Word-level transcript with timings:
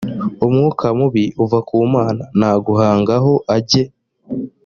umwuka 0.45 0.85
mubi 0.99 1.25
uva 1.43 1.59
ku 1.67 1.75
mana 1.95 2.23
naguhangaho 2.39 3.33
ajye 3.55 3.83